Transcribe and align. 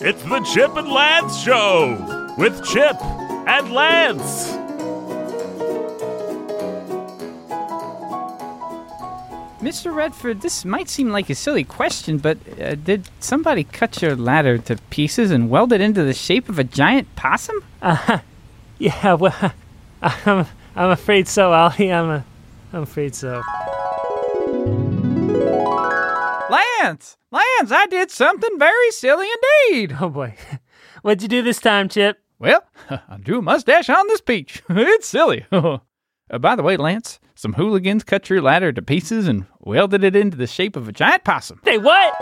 It's 0.00 0.22
the 0.22 0.38
Chip 0.54 0.76
and 0.76 0.88
Lance 0.88 1.36
Show 1.40 2.36
with 2.38 2.64
Chip 2.64 2.94
and 3.02 3.72
Lance. 3.72 4.52
Mr. 9.60 9.92
Redford, 9.92 10.40
this 10.40 10.64
might 10.64 10.88
seem 10.88 11.08
like 11.08 11.28
a 11.28 11.34
silly 11.34 11.64
question, 11.64 12.18
but 12.18 12.38
uh, 12.60 12.76
did 12.76 13.08
somebody 13.18 13.64
cut 13.64 14.00
your 14.00 14.14
ladder 14.14 14.56
to 14.56 14.76
pieces 14.90 15.32
and 15.32 15.50
weld 15.50 15.72
it 15.72 15.80
into 15.80 16.04
the 16.04 16.14
shape 16.14 16.48
of 16.48 16.60
a 16.60 16.64
giant 16.64 17.12
possum? 17.16 17.64
Uh, 17.82 18.20
yeah, 18.78 19.14
well, 19.14 19.52
I'm, 20.02 20.46
I'm 20.76 20.90
afraid 20.90 21.26
so, 21.26 21.52
Ollie. 21.52 21.92
I'm, 21.92 22.08
a, 22.08 22.24
I'm 22.72 22.82
afraid 22.82 23.16
so. 23.16 23.42
Lance! 26.82 27.16
Lance, 27.30 27.72
I 27.72 27.86
did 27.86 28.10
something 28.10 28.58
very 28.58 28.90
silly 28.90 29.26
indeed. 29.70 29.96
Oh 30.00 30.08
boy. 30.08 30.34
What'd 31.02 31.22
you 31.22 31.28
do 31.28 31.42
this 31.42 31.60
time, 31.60 31.88
Chip? 31.88 32.18
Well, 32.38 32.62
I 32.90 33.16
drew 33.18 33.38
a 33.38 33.42
mustache 33.42 33.88
on 33.88 34.06
this 34.08 34.20
peach. 34.20 34.62
it's 34.68 35.08
silly. 35.08 35.46
uh, 35.52 35.78
by 36.40 36.56
the 36.56 36.62
way, 36.62 36.76
Lance, 36.76 37.20
some 37.34 37.54
hooligans 37.54 38.04
cut 38.04 38.30
your 38.30 38.40
ladder 38.40 38.72
to 38.72 38.82
pieces 38.82 39.28
and 39.28 39.46
welded 39.60 40.04
it 40.04 40.16
into 40.16 40.36
the 40.36 40.46
shape 40.46 40.76
of 40.76 40.88
a 40.88 40.92
giant 40.92 41.24
possum. 41.24 41.60
Hey, 41.64 41.78
what? 41.78 42.14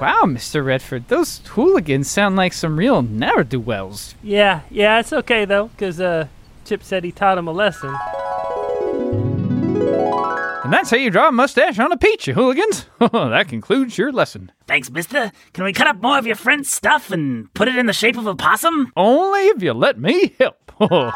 Wow, 0.00 0.22
Mr. 0.26 0.64
Redford, 0.64 1.08
those 1.08 1.38
hooligans 1.48 2.08
sound 2.08 2.36
like 2.36 2.52
some 2.52 2.78
real 2.78 3.02
ne'er 3.02 3.42
do 3.42 3.58
wells. 3.58 4.14
Yeah, 4.22 4.60
yeah, 4.70 5.00
it's 5.00 5.12
okay 5.12 5.44
though, 5.44 5.68
because 5.68 6.00
uh, 6.00 6.28
Chip 6.64 6.84
said 6.84 7.02
he 7.02 7.10
taught 7.10 7.36
him 7.36 7.48
a 7.48 7.52
lesson. 7.52 7.92
And 10.68 10.74
that's 10.74 10.90
how 10.90 10.98
you 10.98 11.08
draw 11.08 11.28
a 11.28 11.32
mustache 11.32 11.78
on 11.78 11.92
a 11.92 11.96
peach, 11.96 12.28
you 12.28 12.34
hooligans. 12.34 12.84
that 13.00 13.48
concludes 13.48 13.96
your 13.96 14.12
lesson. 14.12 14.52
Thanks, 14.66 14.90
mister. 14.90 15.32
Can 15.54 15.64
we 15.64 15.72
cut 15.72 15.86
up 15.86 16.02
more 16.02 16.18
of 16.18 16.26
your 16.26 16.36
friend's 16.36 16.70
stuff 16.70 17.10
and 17.10 17.50
put 17.54 17.68
it 17.68 17.76
in 17.76 17.86
the 17.86 17.94
shape 17.94 18.18
of 18.18 18.26
a 18.26 18.34
possum? 18.34 18.92
Only 18.94 19.46
if 19.46 19.62
you 19.62 19.72
let 19.72 19.98
me 19.98 20.34
help. 20.38 20.72
uh, 20.78 21.10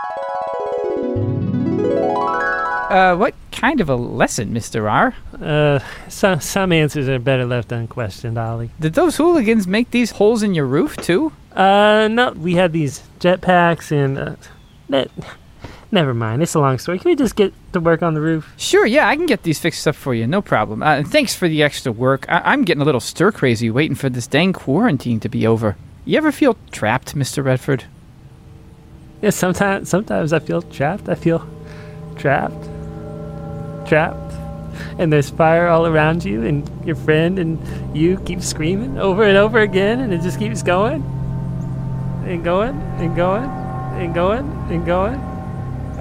what 3.14 3.34
kind 3.50 3.82
of 3.82 3.90
a 3.90 3.94
lesson, 3.94 4.54
Mr. 4.54 4.90
R? 4.90 5.14
Uh, 5.38 5.80
some, 6.08 6.40
some 6.40 6.72
answers 6.72 7.06
are 7.10 7.18
better 7.18 7.44
left 7.44 7.72
unquestioned, 7.72 8.38
Ollie. 8.38 8.70
Did 8.80 8.94
those 8.94 9.18
hooligans 9.18 9.66
make 9.66 9.90
these 9.90 10.12
holes 10.12 10.42
in 10.42 10.54
your 10.54 10.64
roof, 10.64 10.96
too? 10.96 11.30
Uh, 11.54 12.08
no, 12.10 12.32
we 12.32 12.54
had 12.54 12.72
these 12.72 13.02
jetpacks 13.20 13.92
and, 13.92 14.18
uh, 14.18 14.36
that, 14.88 15.10
never 15.92 16.14
mind. 16.14 16.42
It's 16.42 16.54
a 16.54 16.60
long 16.60 16.78
story. 16.78 16.98
Can 16.98 17.10
we 17.10 17.16
just 17.16 17.36
get 17.36 17.52
to 17.72 17.80
work 17.80 18.02
on 18.02 18.14
the 18.14 18.20
roof? 18.20 18.52
Sure, 18.56 18.84
yeah, 18.86 19.06
I 19.08 19.14
can 19.16 19.26
get 19.26 19.42
these 19.44 19.58
fixed 19.58 19.86
up 19.86 19.94
for 19.94 20.14
you, 20.14 20.26
no 20.26 20.42
problem. 20.42 20.82
Uh, 20.82 20.96
and 20.96 21.10
thanks 21.10 21.34
for 21.34 21.48
the 21.48 21.62
extra 21.62 21.92
work. 21.92 22.26
I- 22.28 22.52
I'm 22.52 22.64
getting 22.64 22.82
a 22.82 22.84
little 22.84 23.00
stir 23.00 23.30
crazy 23.30 23.70
waiting 23.70 23.94
for 23.94 24.08
this 24.08 24.26
dang 24.26 24.52
quarantine 24.52 25.20
to 25.20 25.28
be 25.28 25.46
over. 25.46 25.76
You 26.04 26.16
ever 26.18 26.32
feel 26.32 26.56
trapped, 26.72 27.14
Mr. 27.14 27.44
Redford? 27.44 27.84
Yeah, 29.20 29.30
sometimes, 29.30 29.88
sometimes 29.88 30.32
I 30.32 30.40
feel 30.40 30.62
trapped. 30.62 31.08
I 31.08 31.14
feel 31.14 31.46
trapped, 32.16 32.64
trapped. 33.86 34.18
And 34.98 35.12
there's 35.12 35.30
fire 35.30 35.68
all 35.68 35.86
around 35.86 36.24
you, 36.24 36.42
and 36.44 36.68
your 36.86 36.96
friend 36.96 37.38
and 37.38 37.96
you 37.96 38.16
keep 38.24 38.40
screaming 38.40 38.98
over 38.98 39.22
and 39.22 39.36
over 39.36 39.60
again, 39.60 40.00
and 40.00 40.12
it 40.12 40.22
just 40.22 40.38
keeps 40.38 40.62
going 40.62 41.02
and 42.26 42.42
going 42.42 42.80
and 42.98 43.14
going 43.14 43.44
and 43.44 44.14
going 44.14 44.50
and 44.70 44.86
going 44.86 45.20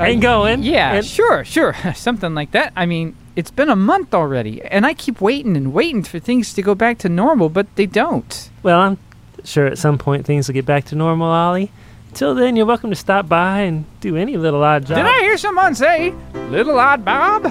and 0.09 0.21
going. 0.21 0.63
Yeah, 0.63 0.93
and- 0.93 1.05
sure, 1.05 1.43
sure. 1.45 1.75
Something 1.95 2.33
like 2.33 2.51
that. 2.51 2.73
I 2.75 2.85
mean, 2.85 3.15
it's 3.35 3.51
been 3.51 3.69
a 3.69 3.75
month 3.75 4.13
already, 4.13 4.61
and 4.63 4.85
I 4.85 4.93
keep 4.93 5.21
waiting 5.21 5.55
and 5.55 5.73
waiting 5.73 6.03
for 6.03 6.19
things 6.19 6.53
to 6.55 6.61
go 6.61 6.75
back 6.75 6.97
to 6.99 7.09
normal, 7.09 7.49
but 7.49 7.73
they 7.75 7.85
don't. 7.85 8.49
Well, 8.63 8.79
I'm 8.79 8.97
sure 9.43 9.67
at 9.67 9.77
some 9.77 9.97
point 9.97 10.25
things 10.25 10.47
will 10.47 10.53
get 10.53 10.65
back 10.65 10.85
to 10.85 10.95
normal, 10.95 11.27
Ollie. 11.27 11.71
Till 12.13 12.35
then, 12.35 12.57
you're 12.57 12.65
welcome 12.65 12.89
to 12.89 12.95
stop 12.95 13.29
by 13.29 13.61
and 13.61 13.85
do 14.01 14.17
any 14.17 14.35
little 14.35 14.61
odd 14.63 14.85
job. 14.85 14.97
Did 14.97 15.05
I 15.05 15.19
hear 15.21 15.37
someone 15.37 15.75
say, 15.75 16.13
Little 16.33 16.77
Odd 16.77 17.05
Bob? 17.05 17.43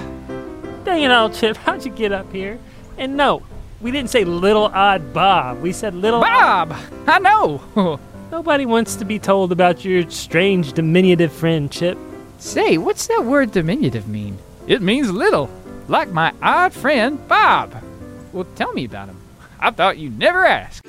Dang 0.85 1.01
it 1.01 1.11
all, 1.11 1.31
Chip. 1.31 1.57
How'd 1.65 1.83
you 1.83 1.91
get 1.91 2.11
up 2.11 2.31
here? 2.31 2.59
And 2.97 3.17
no, 3.17 3.41
we 3.81 3.89
didn't 3.89 4.11
say 4.11 4.23
little 4.23 4.65
odd 4.65 5.13
Bob. 5.13 5.61
We 5.61 5.71
said 5.71 5.95
little 5.95 6.21
Bob! 6.21 6.75
I 7.07 7.17
know. 7.17 7.99
Nobody 8.31 8.67
wants 8.67 8.95
to 8.97 9.05
be 9.05 9.17
told 9.17 9.51
about 9.51 9.83
your 9.83 10.07
strange 10.11 10.73
diminutive 10.73 11.33
friend, 11.33 11.71
Chip. 11.71 11.97
Say, 12.41 12.77
what's 12.77 13.07
that 13.07 13.23
word 13.23 13.51
diminutive 13.51 14.07
mean? 14.07 14.37
It 14.67 14.81
means 14.81 15.11
little, 15.11 15.49
like 15.87 16.09
my 16.09 16.33
odd 16.41 16.73
friend, 16.73 17.25
Bob. 17.27 17.75
Well, 18.33 18.45
tell 18.55 18.73
me 18.73 18.85
about 18.85 19.09
him. 19.09 19.17
I 19.59 19.71
thought 19.71 19.97
you'd 19.97 20.17
never 20.17 20.45
ask. 20.45 20.83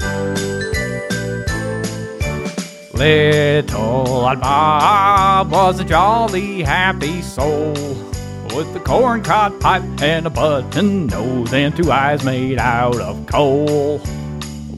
Little 2.95 3.81
old 3.83 4.41
Bob 4.41 5.51
was 5.51 5.81
a 5.81 5.85
jolly, 5.85 6.63
happy 6.63 7.21
soul 7.21 7.73
with 8.55 8.77
a 8.77 8.81
corncob 8.81 9.61
pipe 9.61 9.83
and 10.03 10.27
a 10.27 10.31
button 10.31 11.07
nose 11.07 11.53
and 11.53 11.75
two 11.77 11.91
eyes 11.91 12.25
made 12.25 12.59
out 12.59 13.01
of 13.01 13.27
coal. 13.27 14.01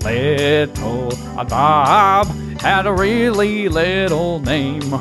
Little 0.03 1.13
Bob 1.49 2.27
had 2.61 2.87
a 2.87 2.93
really 2.93 3.69
little 3.69 4.41
name, 4.41 4.95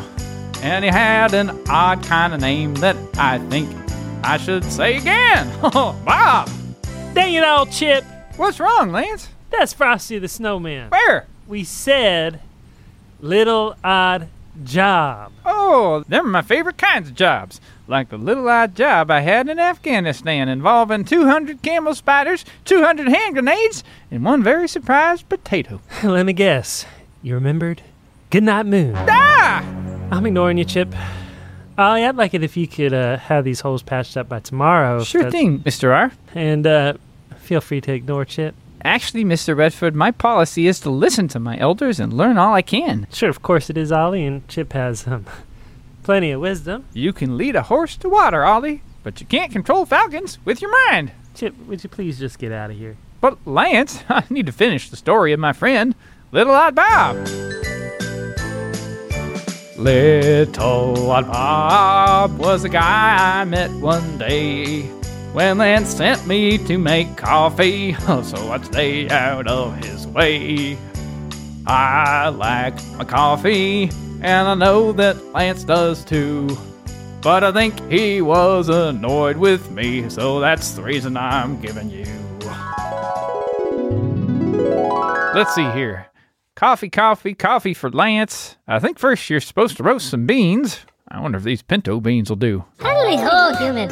and 0.64 0.86
he 0.86 0.90
had 0.90 1.34
an 1.34 1.52
odd 1.68 2.02
kind 2.04 2.34
of 2.34 2.40
name 2.40 2.74
that 2.76 2.96
I 3.18 3.38
think 3.50 3.70
I 4.24 4.38
should 4.38 4.64
say 4.64 4.96
again. 4.98 5.52
Bob! 5.62 6.50
Dang 7.14 7.34
it 7.34 7.44
all, 7.44 7.66
Chip. 7.66 8.06
What's 8.38 8.62
wrong, 8.62 8.92
Lance? 8.92 9.28
That's 9.52 9.74
Frosty 9.74 10.18
the 10.20 10.30
Snowman. 10.30 10.90
Where? 10.90 11.28
We 11.48 11.66
said 11.66 12.40
little 13.20 13.76
odd 13.84 14.30
job. 14.64 15.34
Oh, 15.46 16.06
them 16.08 16.28
are 16.28 16.30
my 16.30 16.42
favorite 16.42 16.78
kinds 16.78 17.10
of 17.10 17.16
jobs. 17.16 17.60
Like 17.86 18.08
the 18.10 18.18
little 18.18 18.48
odd 18.48 18.74
job 18.74 19.12
I 19.12 19.20
had 19.20 19.50
in 19.50 19.60
Afghanistan 19.60 20.48
involving 20.48 21.04
200 21.04 21.62
camel 21.62 21.94
spiders, 21.94 22.46
200 22.64 23.10
hand 23.10 23.34
grenades, 23.34 23.84
and 24.10 24.24
one 24.24 24.42
very 24.42 24.70
surprised 24.70 25.28
potato. 25.28 25.82
Let 26.04 26.26
me 26.26 26.32
guess. 26.32 26.86
You 27.22 27.34
remembered? 27.36 27.82
Good 28.30 28.44
night, 28.44 28.66
Moon. 28.66 28.96
Ah! 28.96 29.33
I'm 30.14 30.28
ignoring 30.28 30.60
you, 30.60 30.66
Chip. 30.66 30.94
Ollie, 31.76 32.06
I'd 32.06 32.16
like 32.16 32.36
it 32.36 32.44
if 32.44 32.56
you 32.56 32.68
could 32.68 32.94
uh, 32.94 33.18
have 33.18 33.44
these 33.44 33.62
holes 33.62 33.82
patched 33.82 34.16
up 34.16 34.30
by 34.30 34.42
tomorrow. 34.42 35.04
Sure 35.04 35.32
thing, 35.32 35.62
Mr. 35.62 35.92
R. 35.92 36.12
And 36.36 36.68
uh, 36.68 36.94
feel 37.38 37.62
free 37.62 37.82
to 37.82 37.92
ignore 37.92 38.24
Chip. 38.24 38.54
Actually, 38.84 39.26
Mr. 39.26 39.58
Redford, 39.58 39.96
my 39.96 40.12
policy 40.12 40.68
is 40.68 40.80
to 40.82 40.92
listen 40.92 41.28
to 41.30 41.40
my 41.40 41.58
elders 41.58 42.00
and 42.00 42.14
learn 42.14 42.38
all 42.38 42.54
I 42.54 42.62
can. 42.62 43.08
Sure, 43.12 43.30
of 43.30 43.42
course 43.42 43.72
it 43.72 43.78
is 43.78 43.92
Ollie, 43.92 44.24
and 44.24 44.48
Chip 44.48 44.74
has 44.74 45.08
um, 45.08 45.26
plenty 46.04 46.30
of 46.30 46.42
wisdom. 46.42 46.86
You 46.94 47.12
can 47.12 47.36
lead 47.36 47.56
a 47.56 47.64
horse 47.64 47.98
to 47.98 48.10
water, 48.10 48.44
Ollie, 48.44 48.84
but 49.02 49.20
you 49.20 49.26
can't 49.26 49.52
control 49.52 49.88
falcons 49.88 50.38
with 50.46 50.62
your 50.62 50.72
mind. 50.90 51.12
Chip, 51.34 51.56
would 51.66 51.84
you 51.84 51.90
please 51.90 52.20
just 52.20 52.38
get 52.38 52.52
out 52.52 52.70
of 52.70 52.78
here? 52.78 52.98
But, 53.20 53.40
Lance, 53.48 54.04
I 54.10 54.26
need 54.30 54.46
to 54.46 54.52
finish 54.52 54.92
the 54.92 54.96
story 54.98 55.34
of 55.34 55.40
my 55.40 55.54
friend, 55.54 55.96
Little 56.32 56.54
Odd 56.54 56.76
Bob. 56.76 57.63
Little 59.84 61.12
Odd 61.12 61.28
Bob 61.28 62.38
was 62.38 62.64
a 62.64 62.70
guy 62.70 63.42
I 63.42 63.44
met 63.44 63.70
one 63.70 64.18
day 64.18 64.84
when 65.34 65.58
Lance 65.58 65.90
sent 65.90 66.26
me 66.26 66.58
to 66.60 66.78
make 66.78 67.18
coffee, 67.18 67.94
so 68.24 68.54
I'd 68.54 68.64
stay 68.64 69.10
out 69.10 69.46
of 69.46 69.76
his 69.84 70.08
way. 70.08 70.78
I 71.68 72.30
like 72.30 72.76
my 72.94 73.04
coffee, 73.04 73.90
and 74.22 74.48
I 74.48 74.54
know 74.54 74.94
that 74.94 75.22
Lance 75.34 75.66
does 75.66 76.06
too. 76.06 76.58
But 77.22 77.44
I 77.44 77.52
think 77.52 77.78
he 77.92 78.22
was 78.22 78.70
annoyed 78.70 79.36
with 79.36 79.70
me, 79.70 80.10
so 80.10 80.40
that's 80.40 80.72
the 80.72 80.82
reason 80.82 81.18
I'm 81.18 81.60
giving 81.60 81.90
you. 81.90 82.06
Let's 85.36 85.54
see 85.54 85.70
here. 85.72 86.13
Coffee, 86.56 86.90
coffee, 86.90 87.34
coffee 87.34 87.74
for 87.74 87.90
Lance. 87.90 88.58
I 88.68 88.78
think 88.78 89.00
first 89.00 89.28
you're 89.28 89.40
supposed 89.40 89.76
to 89.78 89.84
roast 89.84 90.12
some 90.12 90.28
beans. 90.28 90.82
I 91.08 91.20
wonder 91.20 91.40
if 91.40 91.44
these 91.44 91.64
pinto 91.64 92.00
beans 92.00 92.30
will 92.30 92.36
do. 92.36 92.64
Howdy 92.80 93.18
ho, 93.18 93.56
human. 93.56 93.90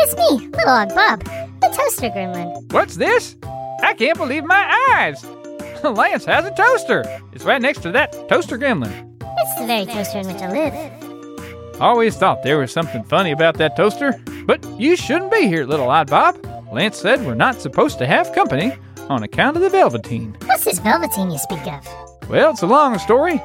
It's 0.00 0.16
me, 0.16 0.48
Little 0.48 0.68
Odd 0.70 0.94
Bob, 0.94 1.24
the 1.60 1.68
toaster 1.76 2.08
gremlin. 2.08 2.72
What's 2.72 2.96
this? 2.96 3.36
I 3.82 3.92
can't 3.92 4.16
believe 4.16 4.44
my 4.44 4.94
eyes. 4.94 5.24
Lance 5.84 6.24
has 6.24 6.46
a 6.46 6.54
toaster. 6.54 7.04
It's 7.34 7.44
right 7.44 7.60
next 7.60 7.80
to 7.82 7.92
that 7.92 8.12
toaster 8.30 8.56
gremlin. 8.56 9.14
It's 9.38 9.60
the 9.60 9.66
very 9.66 9.84
toaster 9.84 10.20
in 10.20 10.26
which 10.26 10.42
I 10.42 10.50
live. 10.50 11.80
Always 11.82 12.16
thought 12.16 12.42
there 12.42 12.58
was 12.58 12.72
something 12.72 13.04
funny 13.04 13.32
about 13.32 13.58
that 13.58 13.76
toaster, 13.76 14.14
but 14.46 14.64
you 14.80 14.96
shouldn't 14.96 15.30
be 15.30 15.48
here, 15.48 15.66
little 15.66 15.90
odd 15.90 16.08
Bob. 16.08 16.42
Lance 16.72 16.96
said 16.96 17.24
we're 17.26 17.34
not 17.34 17.60
supposed 17.60 17.98
to 17.98 18.06
have 18.06 18.32
company 18.32 18.72
on 19.08 19.22
account 19.22 19.56
of 19.56 19.62
the 19.62 19.70
velveteen. 19.70 20.36
What's 20.46 20.64
this 20.64 20.78
velveteen 20.78 21.30
you 21.30 21.38
speak 21.38 21.66
of? 21.66 21.86
Well, 22.28 22.50
it's 22.50 22.62
a 22.62 22.66
long 22.66 22.98
story. 22.98 23.40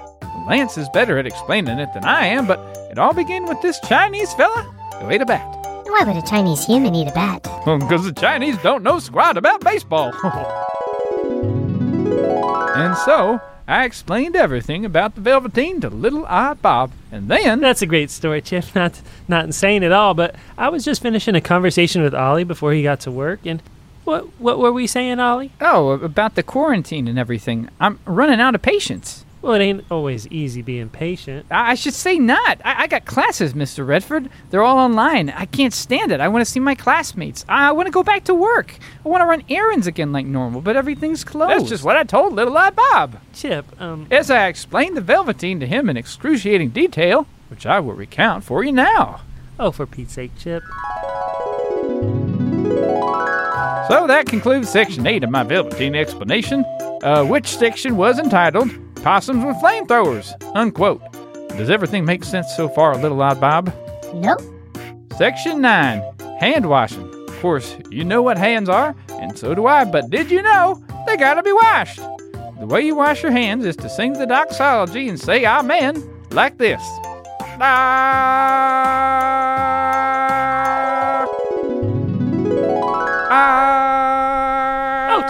Lance 0.48 0.78
is 0.78 0.90
better 0.90 1.18
at 1.18 1.28
explaining 1.28 1.80
it 1.80 1.90
than 1.94 2.04
I 2.04 2.26
am, 2.28 2.48
but 2.48 2.60
it 2.92 2.98
all 2.98 3.14
began 3.14 3.46
with 3.46 3.62
this 3.62 3.80
Chinese 3.82 4.34
fella 4.34 4.64
who 5.00 5.10
ate 5.10 5.22
a 5.22 5.26
bat. 5.26 5.46
Why 5.86 6.04
would 6.06 6.16
a 6.16 6.26
Chinese 6.28 6.66
human 6.66 6.96
eat 6.96 7.08
a 7.08 7.12
bat? 7.12 7.44
Because 7.66 8.06
the 8.06 8.14
Chinese 8.14 8.58
don't 8.64 8.84
know 8.84 9.00
squat 9.00 9.38
about 9.38 9.62
baseball. 9.62 10.14
And 12.74 12.98
so 12.98 13.40
I 13.68 13.86
explained 13.86 14.36
everything 14.36 14.86
about 14.86 15.16
the 15.16 15.22
Velveteen 15.22 15.82
to 15.82 15.90
Little 15.90 16.26
Odd 16.26 16.62
Bob, 16.62 16.92
and 17.12 17.28
then 17.30 17.60
That's 17.60 17.82
a 17.82 17.86
great 17.86 18.10
story, 18.10 18.42
Chip. 18.42 18.66
Not 18.76 19.02
not 19.28 19.46
insane 19.46 19.84
at 19.84 19.92
all, 19.92 20.14
but 20.14 20.36
I 20.58 20.70
was 20.70 20.84
just 20.84 21.02
finishing 21.02 21.36
a 21.36 21.42
conversation 21.42 22.02
with 22.02 22.16
Ollie 22.16 22.44
before 22.44 22.74
he 22.74 22.82
got 22.82 23.02
to 23.02 23.12
work, 23.12 23.42
and 23.46 23.62
what 24.04 24.28
what 24.40 24.60
were 24.60 24.72
we 24.72 24.88
saying, 24.88 25.20
Ollie? 25.20 25.52
oh, 25.62 25.92
about 25.92 26.36
the 26.36 26.44
quarantine 26.44 27.08
and 27.08 27.18
everything. 27.20 27.70
I'm 27.80 28.00
running 28.06 28.40
out 28.42 28.56
of 28.56 28.62
patience. 28.62 29.26
Well, 29.42 29.54
it 29.56 29.60
ain't 29.64 29.86
always 29.90 30.28
easy 30.28 30.62
being 30.62 30.90
patient. 30.90 31.48
I 31.50 31.72
I 31.72 31.74
should 31.76 31.96
say 31.96 32.20
not. 32.20 32.62
I, 32.64 32.84
I 32.84 32.88
got 32.88 33.06
classes, 33.06 33.54
Mr. 33.56 33.86
Redford. 33.88 34.30
They're 34.52 34.62
all 34.62 34.78
online. 34.78 35.32
I 35.32 35.46
can't 35.48 35.74
stand 35.74 36.12
it. 36.12 36.20
I 36.20 36.28
want 36.28 36.46
to 36.46 36.52
see 36.52 36.60
my 36.60 36.76
classmates. 36.76 37.44
I 37.50 37.72
want 37.72 37.88
to 37.88 37.92
go 37.92 38.04
back 38.04 38.24
to 38.26 38.36
work. 38.36 38.78
I 39.04 39.10
want 39.10 39.22
to 39.22 39.26
run 39.26 39.42
errands 39.50 39.88
again 39.88 40.12
like 40.12 40.28
normal, 40.28 40.62
but 40.62 40.76
everything's 40.76 41.24
closed. 41.24 41.52
That's 41.60 41.70
just 41.70 41.84
what 41.84 41.98
I 41.98 42.04
told 42.04 42.34
Little 42.34 42.56
Eye 42.56 42.70
Bob. 42.70 43.20
Chip, 43.34 43.66
um, 43.82 44.06
As 44.12 44.30
I 44.30 44.46
explained 44.48 44.96
the 44.96 45.02
Velveteen 45.02 45.60
to 45.60 45.66
him 45.66 45.90
in 45.90 45.98
excruciating 45.98 46.70
detail, 46.70 47.26
which 47.50 47.66
I 47.66 47.80
will 47.80 47.94
recount 47.96 48.44
for 48.44 48.64
you 48.64 48.72
now. 48.72 49.22
oh, 49.60 49.72
for 49.72 49.88
Pete's 49.88 50.14
sake, 50.14 50.38
Chip. 50.38 50.62
So 53.92 54.08
that 54.08 54.26
concludes 54.26 54.70
section 54.70 55.06
8 55.06 55.26
of 55.26 55.32
my 55.32 55.44
Velveteen 55.44 55.96
explanation, 55.96 56.64
uh, 57.04 57.26
which 57.26 57.46
section 57.46 57.98
was 57.98 58.20
entitled 58.20 58.72
Possums 59.04 59.44
with 59.44 59.58
Flamethrowers, 59.58 60.32
unquote. 60.56 61.02
Does 61.58 61.70
everything 61.70 62.06
make 62.06 62.24
sense 62.24 62.56
so 62.56 62.70
far, 62.70 62.96
Little 62.96 63.22
Odd 63.22 63.42
Bob? 63.42 63.76
Nope. 64.14 64.40
Section 65.18 65.60
9 65.60 66.02
Hand 66.40 66.70
washing. 66.70 67.04
Of 67.28 67.38
course, 67.42 67.76
you 67.90 68.06
know 68.06 68.22
what 68.22 68.38
hands 68.38 68.70
are, 68.70 68.96
and 69.10 69.38
so 69.38 69.54
do 69.54 69.68
I, 69.68 69.84
but 69.84 70.10
did 70.10 70.32
you 70.32 70.42
know 70.42 70.82
they 71.06 71.18
gotta 71.18 71.44
be 71.44 71.52
washed? 71.52 72.00
The 72.62 72.68
way 72.68 72.84
you 72.84 72.96
wash 72.96 73.22
your 73.24 73.34
hands 73.34 73.66
is 73.66 73.76
to 73.76 73.90
sing 73.90 74.14
the 74.14 74.26
doxology 74.26 75.10
and 75.10 75.20
say 75.20 75.46
Amen 75.46 76.02
like 76.32 76.58
this. 76.58 76.82
Ah. 77.60 79.31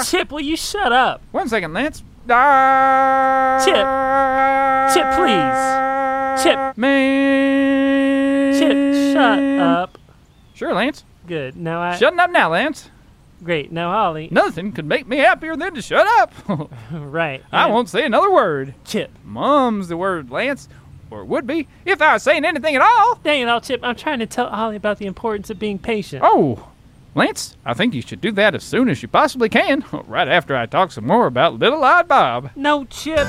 Chip, 0.06 0.32
will 0.32 0.42
you 0.42 0.56
shut 0.58 0.92
up? 0.92 1.22
One 1.32 1.48
second, 1.50 1.74
Lance. 1.74 2.04
Ah. 2.30 3.62
Chip. 3.64 3.76
Chip, 4.94 5.14
please. 5.16 6.44
Chip. 6.44 6.78
Man. 6.78 8.54
Chip, 8.60 9.14
shut 9.14 9.40
up. 9.60 9.98
Sure, 10.54 10.74
Lance. 10.74 11.04
Good. 11.28 11.56
Now 11.56 11.82
I. 11.82 11.96
Shutting 11.98 12.20
up 12.20 12.32
now, 12.32 12.50
Lance. 12.52 12.90
Great. 13.44 13.72
Now 13.72 13.92
Ollie. 13.92 14.28
Nothing 14.32 14.72
could 14.72 14.86
make 14.86 15.08
me 15.08 15.18
happier 15.18 15.56
than 15.56 15.74
to 15.74 15.82
shut 15.82 16.06
up. 16.20 16.34
Right. 16.92 17.44
I 17.52 17.68
won't 17.68 17.90
say 17.90 18.06
another 18.06 18.32
word. 18.32 18.76
Chip. 18.86 19.12
Mum's 19.24 19.88
the 19.88 19.98
word, 19.98 20.30
Lance. 20.30 20.68
Or 21.10 21.26
would 21.26 21.46
be 21.46 21.68
if 21.84 22.02
I 22.02 22.14
was 22.14 22.24
saying 22.24 22.46
anything 22.46 22.76
at 22.76 22.82
all. 22.82 23.16
Dang 23.24 23.42
it, 23.42 23.50
all 23.50 23.60
Chip. 23.60 23.82
I'm 23.84 23.96
trying 23.96 24.20
to 24.20 24.26
tell 24.26 24.48
Ollie 24.48 24.78
about 24.78 24.98
the 24.98 25.08
importance 25.08 25.50
of 25.50 25.60
being 25.60 25.78
patient. 25.80 26.24
Oh, 26.26 26.71
Lance, 27.14 27.58
I 27.66 27.74
think 27.74 27.94
you 27.94 28.02
should 28.02 28.22
do 28.22 28.32
that 28.34 28.56
as 28.56 28.64
soon 28.64 28.88
as 28.88 29.02
you 29.02 29.10
possibly 29.10 29.50
can, 29.50 29.84
right 30.08 30.30
after 30.30 30.56
I 30.56 30.66
talk 30.66 30.92
some 30.92 31.06
more 31.06 31.28
about 31.28 31.60
Little 31.60 31.84
Odd 31.84 32.08
Bob. 32.08 32.52
No, 32.56 32.86
Chip. 32.86 33.28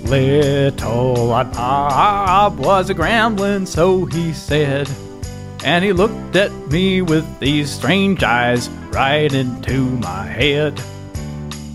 Little 0.00 1.30
Odd 1.32 1.52
Bob 1.52 2.58
was 2.58 2.88
a 2.88 2.94
gremlin, 2.94 3.66
so 3.66 4.06
he 4.06 4.32
said. 4.32 4.88
And 5.62 5.84
he 5.84 5.92
looked 5.92 6.36
at 6.36 6.52
me 6.68 7.02
with 7.02 7.38
these 7.38 7.70
strange 7.70 8.22
eyes 8.22 8.68
right 8.90 9.32
into 9.32 9.82
my 9.82 10.26
head. 10.26 10.80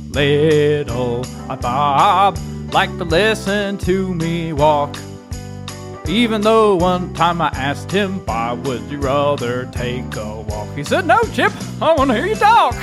Little 0.09 1.23
Odd 1.49 1.61
Bob 1.61 2.39
liked 2.73 2.97
to 2.97 3.03
listen 3.03 3.77
to 3.79 4.15
me 4.15 4.53
walk. 4.53 4.95
Even 6.09 6.41
though 6.41 6.75
one 6.75 7.13
time 7.13 7.39
I 7.39 7.49
asked 7.49 7.91
him, 7.91 8.25
Bob, 8.25 8.65
would 8.65 8.81
you 8.89 8.97
rather 8.97 9.67
take 9.67 10.15
a 10.15 10.41
walk? 10.41 10.75
He 10.75 10.83
said, 10.83 11.05
No, 11.05 11.21
Chip, 11.33 11.53
I 11.79 11.93
want 11.93 12.09
to 12.09 12.15
hear 12.15 12.25
you 12.25 12.33
talk. 12.33 12.73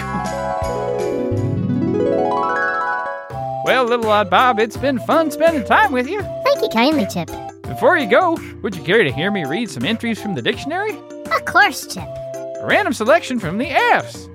Well, 3.64 3.84
little 3.84 4.08
odd 4.08 4.31
Bob, 4.31 4.61
it's 4.61 4.76
been 4.76 5.00
fun 5.00 5.32
spending 5.32 5.64
time 5.64 5.90
with 5.90 6.08
you. 6.08 6.23
Thank 6.44 6.62
you 6.62 6.69
kindly, 6.69 7.05
Chip. 7.12 7.28
Before 7.62 7.99
you 7.99 8.08
go, 8.08 8.38
would 8.62 8.76
you 8.76 8.82
care 8.84 9.02
to 9.02 9.11
hear 9.11 9.32
me 9.32 9.44
read 9.44 9.70
some 9.70 9.84
entries 9.84 10.23
from 10.23 10.37
the 10.37 10.43
dictionary? 10.43 10.96
Of 11.32 11.44
course, 11.46 11.84
Chip. 11.93 12.06
A 12.06 12.64
random 12.64 12.93
selection 12.93 13.40
from 13.40 13.58
the 13.58 13.70
F's. 13.70 14.28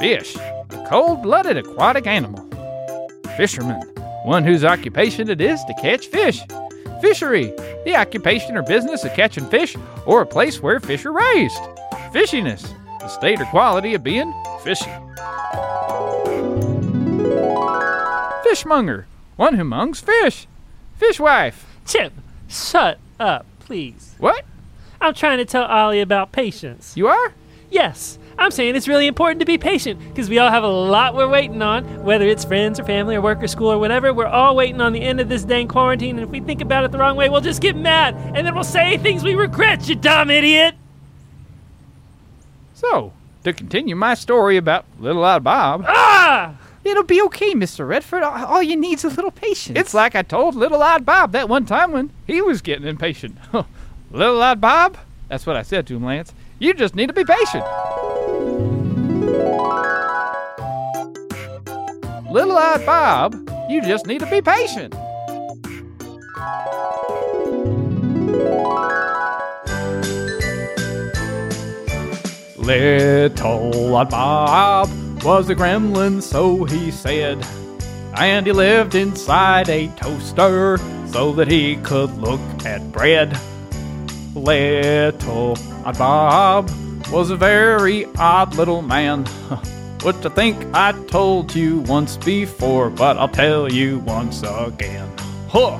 Fish, 0.00 0.34
a 0.34 0.86
cold 0.88 1.22
blooded 1.22 1.56
aquatic 1.56 2.08
animal. 2.08 2.50
Fisherman, 3.36 3.80
one 4.24 4.42
whose 4.42 4.64
occupation 4.64 5.30
it 5.30 5.40
is 5.40 5.62
to 5.66 5.74
catch 5.74 6.08
fish. 6.08 6.42
Fishery, 7.02 7.52
the 7.84 7.96
occupation 7.96 8.56
or 8.56 8.62
business 8.62 9.02
of 9.04 9.12
catching 9.12 9.44
fish 9.46 9.76
or 10.06 10.22
a 10.22 10.26
place 10.26 10.62
where 10.62 10.78
fish 10.78 11.04
are 11.04 11.12
raised. 11.12 11.58
Fishiness, 12.14 12.62
the 13.00 13.08
state 13.08 13.40
or 13.40 13.44
quality 13.46 13.94
of 13.94 14.04
being 14.04 14.32
fishy. 14.62 14.88
Fishmonger, 18.44 19.06
one 19.36 19.54
who 19.54 19.64
mongs 19.64 20.00
fish. 20.00 20.46
Fishwife, 21.00 21.64
Chip, 21.86 22.12
shut 22.48 22.98
up, 23.18 23.46
please. 23.60 24.14
what? 24.18 24.44
I'm 25.00 25.14
trying 25.14 25.38
to 25.38 25.44
tell 25.44 25.64
Ollie 25.64 26.00
about 26.00 26.30
patience. 26.30 26.96
You 26.96 27.08
are? 27.08 27.32
Yes, 27.70 28.16
I'm 28.42 28.50
saying 28.50 28.74
it's 28.74 28.88
really 28.88 29.06
important 29.06 29.38
to 29.40 29.46
be 29.46 29.56
patient 29.56 30.00
because 30.08 30.28
we 30.28 30.38
all 30.38 30.50
have 30.50 30.64
a 30.64 30.68
lot 30.68 31.14
we're 31.14 31.28
waiting 31.28 31.62
on, 31.62 31.84
whether 32.04 32.26
it's 32.26 32.44
friends 32.44 32.80
or 32.80 32.84
family 32.84 33.14
or 33.14 33.20
work 33.20 33.42
or 33.42 33.48
school 33.48 33.70
or 33.70 33.78
whatever. 33.78 34.12
We're 34.12 34.26
all 34.26 34.56
waiting 34.56 34.80
on 34.80 34.92
the 34.92 35.00
end 35.00 35.20
of 35.20 35.28
this 35.28 35.44
dang 35.44 35.68
quarantine, 35.68 36.18
and 36.18 36.26
if 36.26 36.30
we 36.30 36.40
think 36.40 36.60
about 36.60 36.84
it 36.84 36.90
the 36.90 36.98
wrong 36.98 37.16
way, 37.16 37.28
we'll 37.28 37.40
just 37.40 37.62
get 37.62 37.76
mad 37.76 38.14
and 38.34 38.46
then 38.46 38.54
we'll 38.54 38.64
say 38.64 38.98
things 38.98 39.22
we 39.22 39.34
regret, 39.34 39.88
you 39.88 39.94
dumb 39.94 40.30
idiot. 40.30 40.74
So, 42.74 43.12
to 43.44 43.52
continue 43.52 43.94
my 43.94 44.14
story 44.14 44.56
about 44.56 44.86
Little 44.98 45.24
Odd 45.24 45.44
Bob. 45.44 45.84
Ah! 45.86 46.56
It'll 46.84 47.04
be 47.04 47.22
okay, 47.22 47.54
Mr. 47.54 47.86
Redford. 47.86 48.24
All 48.24 48.44
all 48.44 48.62
you 48.62 48.74
need's 48.76 49.04
a 49.04 49.08
little 49.08 49.30
patience. 49.30 49.78
It's 49.78 49.94
like 49.94 50.16
I 50.16 50.22
told 50.22 50.56
Little 50.56 50.82
Odd 50.82 51.06
Bob 51.06 51.30
that 51.32 51.48
one 51.48 51.64
time 51.64 51.92
when 51.92 52.10
he 52.26 52.42
was 52.42 52.60
getting 52.60 52.88
impatient. 52.88 53.38
little 54.10 54.42
Odd 54.42 54.60
Bob? 54.60 54.98
That's 55.28 55.46
what 55.46 55.56
I 55.56 55.62
said 55.62 55.86
to 55.86 55.96
him, 55.96 56.04
Lance. 56.04 56.34
You 56.58 56.74
just 56.74 56.94
need 56.94 57.06
to 57.06 57.12
be 57.12 57.24
patient. 57.24 57.64
Little 62.32 62.56
Odd 62.56 62.86
Bob, 62.86 63.50
you 63.68 63.82
just 63.82 64.06
need 64.06 64.20
to 64.20 64.26
be 64.26 64.40
patient. 64.40 64.94
Little 72.56 73.94
Odd 73.94 74.08
Bob 74.08 74.88
was 75.22 75.50
a 75.50 75.54
gremlin, 75.54 76.22
so 76.22 76.64
he 76.64 76.90
said. 76.90 77.46
And 78.14 78.46
he 78.46 78.52
lived 78.52 78.94
inside 78.94 79.68
a 79.68 79.88
toaster 79.88 80.78
so 81.08 81.32
that 81.32 81.48
he 81.48 81.76
could 81.76 82.16
look 82.16 82.40
at 82.64 82.80
bread. 82.92 83.38
Little 84.34 85.58
Odd 85.84 85.98
Bob 85.98 86.70
was 87.10 87.28
a 87.28 87.36
very 87.36 88.06
odd 88.16 88.54
little 88.54 88.80
man. 88.80 89.26
Which 90.02 90.26
I 90.26 90.30
think 90.30 90.56
I 90.74 90.92
told 91.06 91.54
you 91.54 91.78
once 91.80 92.16
before, 92.16 92.90
but 92.90 93.16
I'll 93.16 93.28
tell 93.28 93.72
you 93.72 94.00
once 94.00 94.42
again. 94.42 95.08
Huh. 95.48 95.78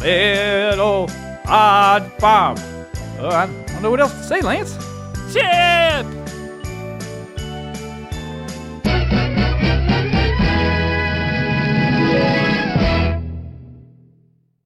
Little 0.00 1.08
Odd 1.46 2.10
Bob. 2.18 2.58
Uh, 3.18 3.28
I 3.28 3.46
don't 3.46 3.82
know 3.82 3.90
what 3.90 4.00
else 4.00 4.12
to 4.12 4.24
say, 4.24 4.40
Lance. 4.40 4.74
Chip! 5.32 6.19